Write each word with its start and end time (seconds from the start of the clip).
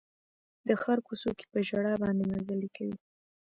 د 0.67 0.69
ښار 0.81 0.99
کوڅو 1.07 1.29
کې 1.37 1.45
په 1.51 1.59
ژړا 1.67 1.93
باندې 2.03 2.23
مزلې 2.33 2.69
کوي 2.75 2.97